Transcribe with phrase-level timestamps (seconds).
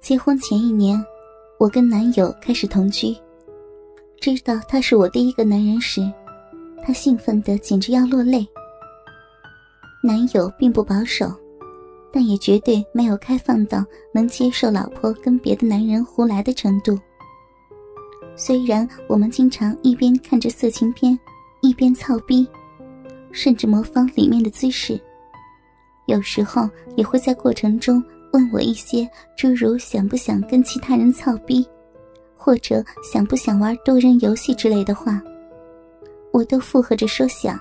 [0.00, 1.04] 结婚前一年，
[1.58, 3.16] 我跟男友开始同居。
[4.20, 6.00] 知道他是我第一个男人时，
[6.84, 8.46] 他兴奋的简直要落泪。
[10.02, 11.30] 男友并不保守，
[12.12, 13.84] 但也绝对没有开放到
[14.14, 16.98] 能接受老婆跟别的男人胡来的程度。
[18.36, 21.18] 虽然我们经常一边看着色情片，
[21.60, 22.48] 一边操逼，
[23.32, 24.98] 甚至模仿里面的姿势，
[26.06, 31.66] 有时候也会在过程中问我一些诸如想不想跟其他人操逼。
[32.40, 35.20] 或者想不想玩多人游戏之类的话，
[36.32, 37.60] 我都附和着说想，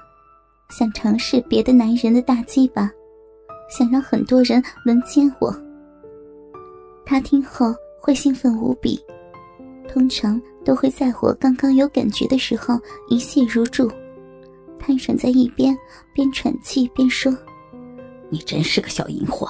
[0.70, 2.90] 想尝试别的男人的大鸡巴，
[3.70, 5.54] 想让很多人轮奸我。
[7.06, 9.04] 他听后会兴奋无比，
[9.90, 13.92] 通常都会在我刚刚有感觉的时候一泻如注，
[14.80, 15.76] 瘫软在一边，
[16.14, 17.36] 边喘气边说
[18.30, 19.50] ：“你真是个小淫货。”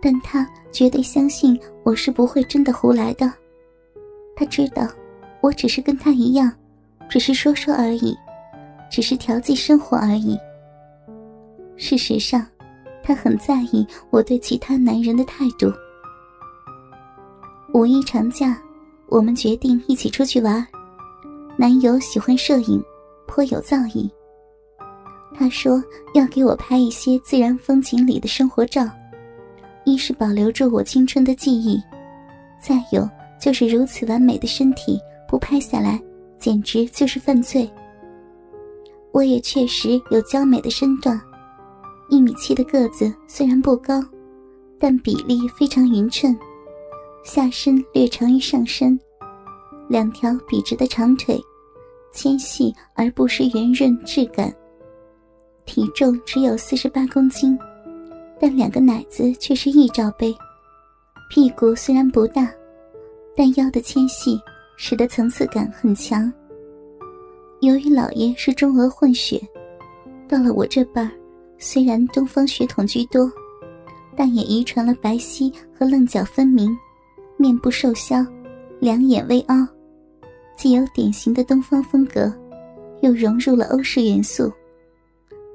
[0.00, 3.32] 但他绝对相信我是不会真的胡来的。
[4.36, 4.86] 他知道，
[5.40, 6.52] 我只是跟他一样，
[7.08, 8.16] 只是说说而已，
[8.90, 10.38] 只是调剂生活而已。
[11.76, 12.46] 事实上，
[13.02, 15.72] 他很在意我对其他男人的态度。
[17.74, 18.60] 五一长假，
[19.08, 20.66] 我们决定一起出去玩。
[21.56, 22.82] 男友喜欢摄影，
[23.26, 24.08] 颇有造诣。
[25.34, 25.82] 他说
[26.14, 28.88] 要给我拍一些自然风景里的生活照，
[29.88, 31.82] 一是保留住我青春的记忆，
[32.60, 33.08] 再有。
[33.40, 36.02] 就是如此完美的身体，不拍下来
[36.40, 37.70] 简直就是犯罪。
[39.12, 41.18] 我也确实有娇美的身段，
[42.10, 44.02] 一米七的个子虽然不高，
[44.76, 46.36] 但比例非常匀称，
[47.22, 48.98] 下身略长于上身，
[49.88, 51.40] 两条笔直的长腿，
[52.10, 54.52] 纤细而不失圆润质感。
[55.64, 57.56] 体重只有四十八公斤，
[58.40, 60.34] 但两个奶子却是一罩杯，
[61.28, 62.50] 屁股虽然不大。
[63.36, 64.40] 但腰的纤细
[64.76, 66.32] 使得层次感很强。
[67.60, 69.40] 由于老爷是中俄混血，
[70.28, 71.08] 到了我这辈儿，
[71.56, 73.30] 虽然东方血统居多，
[74.16, 76.76] 但也遗传了白皙和棱角分明，
[77.36, 78.26] 面部瘦削，
[78.80, 79.54] 两眼微凹，
[80.56, 82.32] 既有典型的东方风格，
[83.02, 84.52] 又融入了欧式元素。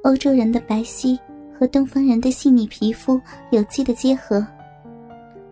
[0.03, 1.19] 欧洲人的白皙
[1.57, 3.19] 和东方人的细腻皮肤
[3.51, 4.45] 有机的结合，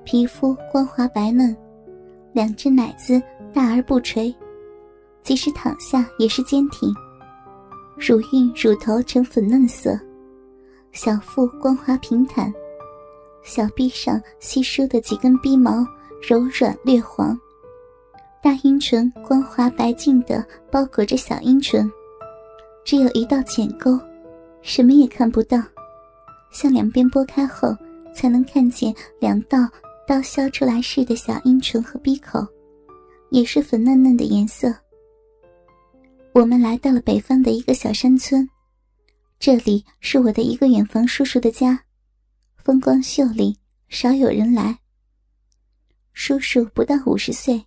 [0.03, 1.55] 皮肤光滑白嫩。
[2.33, 3.21] 两只奶子
[3.53, 4.33] 大而不垂，
[5.21, 6.93] 即使躺下也是坚挺。
[7.97, 9.99] 乳晕、乳头呈粉嫩色，
[10.93, 12.51] 小腹光滑平坦，
[13.43, 15.85] 小臂上稀疏的几根逼毛
[16.25, 17.37] 柔软略黄，
[18.41, 21.91] 大阴唇光滑白净的包裹着小阴唇，
[22.85, 23.99] 只有一道浅沟，
[24.61, 25.61] 什么也看不到，
[26.51, 27.75] 向两边拨开后
[28.13, 29.67] 才能看见两道。
[30.07, 32.45] 刀削出来似的小阴唇和鼻口，
[33.29, 34.73] 也是粉嫩嫩的颜色。
[36.33, 38.49] 我们来到了北方的一个小山村，
[39.39, 41.81] 这里是我的一个远房叔叔的家，
[42.57, 43.55] 风光秀丽，
[43.87, 44.77] 少有人来。
[46.11, 47.63] 叔叔不到五十岁，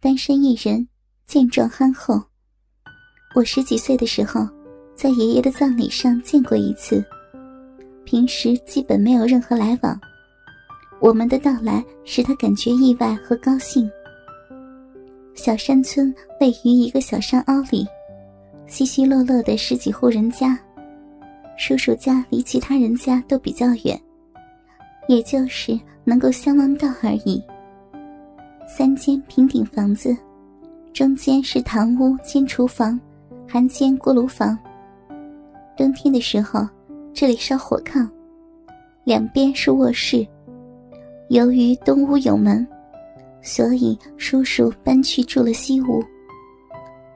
[0.00, 0.88] 单身一人，
[1.26, 2.22] 健壮憨厚。
[3.34, 4.48] 我十几岁的时候，
[4.94, 7.04] 在爷爷的葬礼上见过一次，
[8.04, 9.98] 平时基本没有任何来往。
[11.00, 13.90] 我们的到来使他感觉意外和高兴。
[15.34, 17.86] 小山村位于一个小山凹里，
[18.66, 20.58] 稀稀落落的十几户人家，
[21.58, 24.00] 叔叔家离其他人家都比较远，
[25.08, 27.42] 也就是能够相望到而已。
[28.66, 30.16] 三间平顶房子，
[30.92, 32.98] 中间是堂屋兼厨房，
[33.46, 34.56] 还兼锅炉房。
[35.76, 36.66] 冬天的时候，
[37.14, 38.08] 这里烧火炕，
[39.04, 40.26] 两边是卧室。
[41.28, 42.66] 由于东屋有门，
[43.40, 46.02] 所以叔叔搬去住了西屋。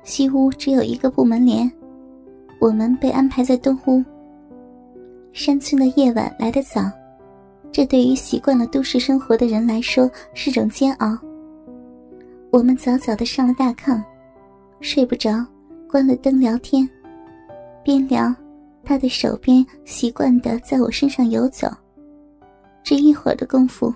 [0.04, 1.69] 西屋只有一个布门帘，
[2.60, 4.03] 我们被安排在东屋。
[5.32, 6.81] 山村的夜晚来得早，
[7.72, 11.19] 这对于习惯了都市生活的人来说是种煎熬。
[12.52, 14.00] 我们早早的上了大炕，
[14.81, 15.44] 睡不着，
[15.90, 16.88] 关了灯聊天，
[17.82, 18.32] 边聊，
[18.88, 21.69] 他的手边习惯的在我身上游走。
[22.82, 23.94] 只一会儿的功夫，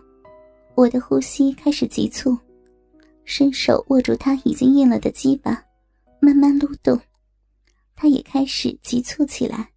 [0.75, 2.37] 我的呼吸开始急促，
[3.25, 5.65] 伸手握住他已经硬了的鸡巴，
[6.21, 7.01] 慢慢撸动，
[7.97, 9.71] 他也开始急促起来，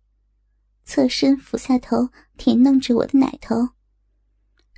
[0.83, 3.69] 侧身俯下头舔弄着我的奶头，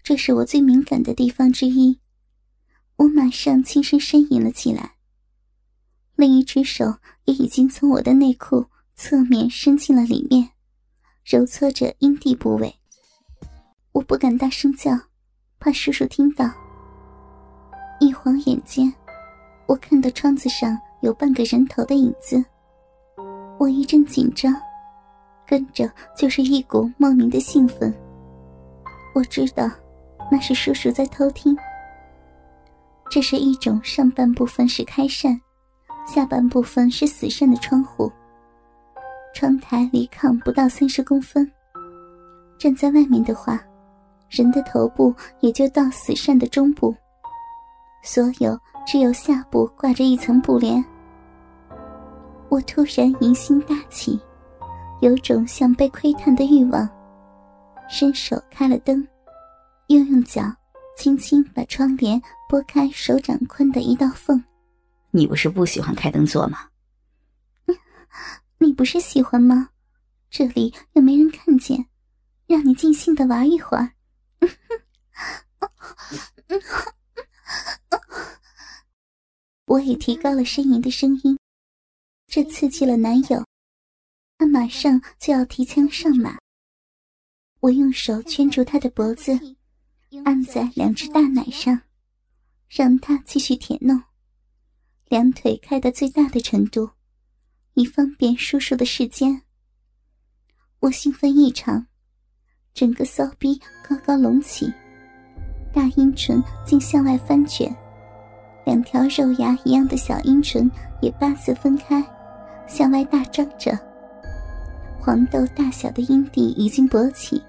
[0.04, 2.00] 这是我最敏感的地方之一，
[2.98, 4.98] 我马上轻声呻吟了起来。
[6.16, 8.68] 另一只手也已经从我的内裤
[8.98, 10.50] 侧面伸进了里面，
[11.24, 12.76] 揉搓着阴蒂部位。
[13.92, 14.92] 我不敢大声叫，
[15.60, 16.50] 怕叔叔听到。
[18.00, 18.92] 一晃眼间，
[19.68, 22.44] 我看到窗子上有半个人头的影子，
[23.60, 24.52] 我一阵紧张，
[25.46, 27.94] 跟着就是一股莫名的兴奋。
[29.14, 29.70] 我知道，
[30.32, 31.56] 那是叔叔在偷听。
[33.12, 35.40] 这是一种上半部分是开扇，
[36.08, 38.12] 下半部分是死扇的窗户。
[39.38, 41.48] 窗台离炕不到三十公分，
[42.58, 43.64] 站在外面的话，
[44.32, 46.96] 人的头部也就到死扇的中部。
[48.02, 50.84] 所有只有下部挂着一层布帘。
[52.50, 54.20] 我突然迎心大起，
[55.02, 56.90] 有种想被窥探的欲望，
[57.88, 59.08] 伸手开了灯，
[59.86, 60.52] 又用脚
[60.98, 62.20] 轻轻把窗帘
[62.50, 64.44] 拨开手掌宽的一道缝。
[65.12, 66.58] 你不是不喜欢开灯做吗？
[68.60, 69.70] 你不是喜欢吗？
[70.30, 71.88] 这里又没人看见，
[72.48, 73.94] 让你尽兴的玩一会儿。
[79.66, 81.38] 我也提高了呻吟的声音，
[82.28, 83.46] 这刺激了男友，
[84.38, 86.38] 他马上就要提枪上马。
[87.60, 89.32] 我用手圈住他的脖子，
[90.26, 91.82] 按在两只大奶上，
[92.70, 94.02] 让他继续舔弄，
[95.08, 96.92] 两腿开到最大的程度，
[97.78, 99.40] 以方便叔叔的视间。
[100.80, 101.86] 我兴奋异常，
[102.74, 104.74] 整个骚逼高高隆起，
[105.72, 107.72] 大阴唇竟向外翻卷。
[108.66, 110.68] 两条肉芽一样的小阴唇
[111.04, 112.04] 也八字分开，
[112.66, 113.78] 向外大张着。
[115.00, 117.40] 黄豆大小的阴蒂已经勃起，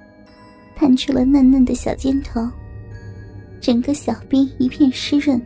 [0.76, 2.46] 探出了嫩嫩的小尖头，
[3.62, 5.40] 整个小臂一片湿润。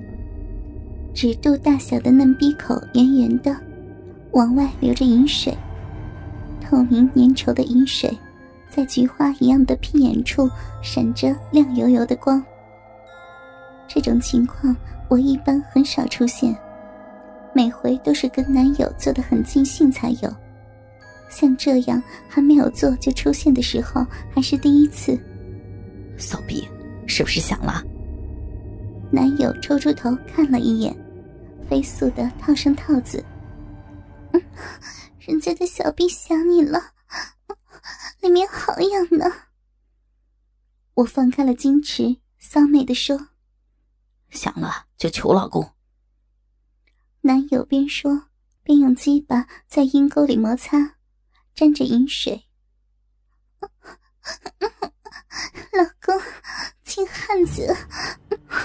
[1.15, 3.57] 指肚大小的嫩逼口圆圆的，
[4.33, 5.57] 往外流着银水，
[6.61, 8.17] 透明粘稠的银水，
[8.69, 10.49] 在菊花一样的屁眼处
[10.83, 12.45] 闪着亮油油的光。
[13.87, 14.77] 这种情况。
[15.09, 16.57] 我一般很少出现，
[17.53, 20.37] 每回都是跟男友做的很尽兴才有。
[21.29, 25.21] 像这样还没有做就出现的时候，还是第一次。
[26.17, 26.67] 骚逼，
[27.07, 27.85] 是不是想了？
[29.11, 30.97] 男友抽出头看了一眼，
[31.69, 33.23] 飞速的套上套子。
[35.19, 36.95] 人家的小臂想你了，
[38.21, 39.27] 里面好痒呢。
[40.95, 43.29] 我放开了矜持，骚美的说。
[44.31, 45.73] 想了就求老公。
[47.21, 48.29] 男友边说
[48.63, 50.97] 边用鸡巴在阴沟里摩擦，
[51.55, 52.49] 沾着饮水。
[55.73, 56.21] 老公，
[56.85, 57.75] 金汉子，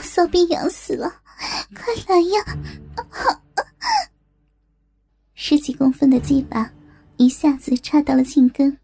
[0.01, 1.21] 骚逼痒死了，
[1.75, 2.43] 快来呀！
[5.49, 6.69] 十几公分的鸡巴
[7.15, 8.77] 一下子插到了茎根，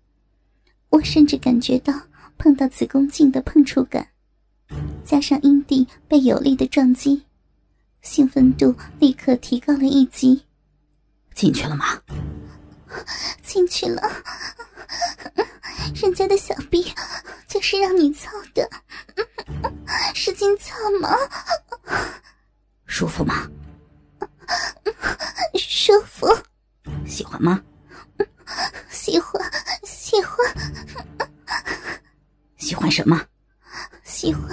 [0.88, 1.94] 我甚至感觉到
[2.38, 4.08] 碰到子宫颈的碰触感。
[5.04, 7.22] 加上阴蒂被有力的撞击，
[8.02, 10.42] 兴奋度立刻提高了一级。
[11.36, 12.02] 进去了吗？
[13.42, 14.02] 进去了。
[16.02, 16.94] 人家的小臂
[17.46, 18.70] 就是让你操的，
[20.16, 21.10] 使劲操嘛。
[22.86, 23.50] 舒服吗？
[25.56, 26.26] 舒服。
[27.06, 27.62] 喜欢吗？
[28.90, 29.42] 喜欢，
[29.84, 30.38] 喜欢。
[32.58, 33.22] 喜欢什么？
[34.04, 34.48] 喜欢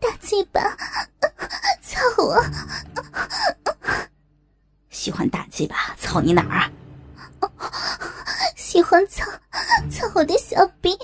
[0.00, 0.60] 大鸡巴，
[1.82, 2.44] 操我！
[4.90, 6.70] 喜欢大鸡巴，操你哪儿啊？
[8.56, 9.24] 喜欢操
[9.90, 10.96] 操我的小逼，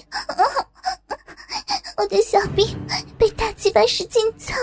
[1.96, 2.76] 我的小逼
[3.18, 4.54] 被大鸡巴使劲操。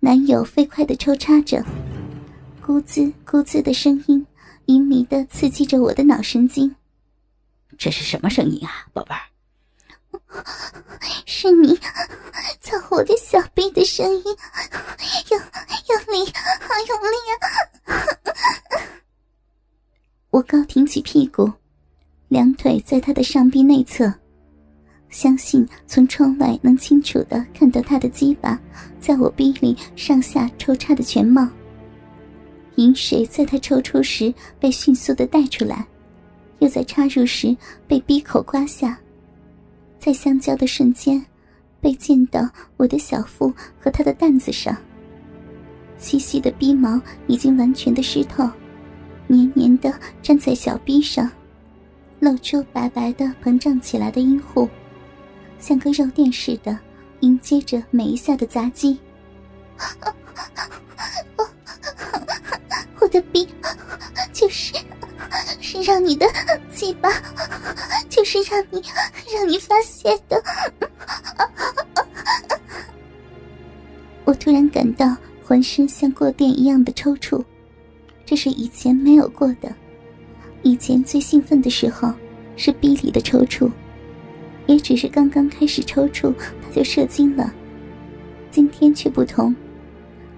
[0.00, 1.64] 男友飞快的抽插着，
[2.68, 4.26] 咕滋咕滋的声音
[4.66, 6.76] 淫靡的刺激着我的脑神经。
[7.78, 10.44] 这是什么声音啊，宝贝儿？
[11.24, 11.74] 是你
[12.60, 14.22] 操我的小臂的声音，
[15.30, 17.40] 用用力，好用力啊！
[20.28, 21.50] 我高挺起屁股，
[22.28, 24.12] 两腿在他的上臂内侧，
[25.08, 28.60] 相信从窗外能清楚的看到他的鸡巴
[29.00, 31.48] 在我臂里上下抽插的全貌。
[32.78, 35.86] 饮水在他抽出时被迅速的带出来。
[36.60, 37.56] 又在插入时
[37.86, 38.98] 被逼口刮下，
[39.98, 41.24] 在相交的瞬间，
[41.80, 44.76] 被溅到我的小腹和他的担子上。
[45.98, 48.48] 细细的逼毛已经完全的湿透，
[49.28, 49.92] 黏黏的
[50.22, 51.30] 粘在小逼上，
[52.18, 54.68] 露出白白的膨胀起来的阴户，
[55.60, 56.76] 像个肉垫似的
[57.20, 58.98] 迎接着每一下的砸击。
[63.08, 63.48] 我的逼
[64.34, 64.74] 就是。
[65.60, 66.26] 是让你的
[66.70, 67.10] 鸡巴，
[68.08, 68.82] 就是让你
[69.34, 70.42] 让你发泄的。
[74.24, 77.42] 我突然感到浑身像过电一样的抽搐，
[78.24, 79.74] 这是以前没有过的。
[80.62, 82.12] 以前最兴奋的时候
[82.56, 83.70] 是逼里的抽搐，
[84.66, 87.52] 也只是刚刚开始抽搐，他就射精了。
[88.50, 89.54] 今天却不同，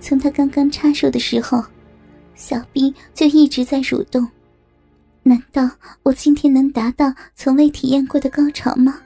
[0.01, 1.63] 从他刚刚插手的时候，
[2.41, 4.27] 小臂就一直在蠕动。
[5.23, 5.71] 难道
[6.03, 8.99] 我今天能达到从未体验过的高潮吗？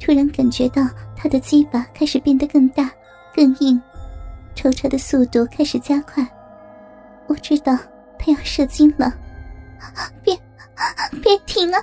[0.00, 0.82] 突然感觉到
[1.16, 2.90] 他的鸡巴开始变得更大。
[3.32, 3.80] 更硬，
[4.56, 6.26] 抽插的速度开始加快。
[7.28, 7.78] 我知道
[8.18, 9.14] 他要射精了，
[10.24, 10.36] 别，
[11.22, 11.80] 别停啊！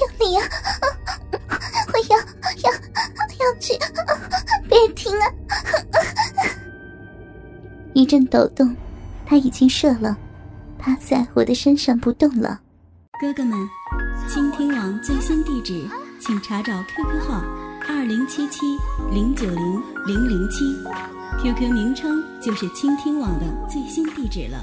[0.00, 0.42] 用力啊！
[1.92, 2.18] 我要，
[2.64, 2.72] 要，
[3.38, 3.78] 要去！
[4.68, 5.32] 别停啊！
[7.94, 8.74] 一阵抖动，
[9.32, 10.14] 他已经射了，
[10.78, 12.60] 趴在我的身上不动了。
[13.18, 13.66] 哥哥们，
[14.28, 15.88] 倾听网最新地址，
[16.20, 17.42] 请查找 QQ 号。
[17.88, 18.76] 二零七七
[19.10, 20.76] 零九零零零七
[21.40, 24.58] ，QQ 名称就是倾听网的最新地址了。